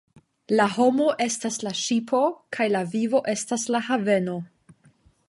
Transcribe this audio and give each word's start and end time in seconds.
La 0.59 0.63
homo 0.77 1.09
estas 1.25 1.59
la 1.67 1.73
ŝipo 1.81 2.21
kaj 2.57 2.67
la 2.71 2.81
vivo 2.95 3.21
estas 3.35 3.67
la 3.77 3.83
haveno. 3.91 4.39